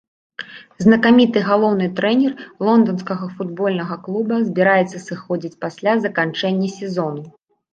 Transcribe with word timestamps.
Знакаміты 0.85 1.43
галоўны 1.49 1.89
трэнер 1.99 2.33
лонданскага 2.69 3.29
футбольнага 3.35 3.95
клуба 4.09 4.41
збіраецца 4.49 4.97
сыходзіць 5.07 5.55
пасля 5.67 5.93
заканчэння 6.07 6.67
сезону. 6.81 7.23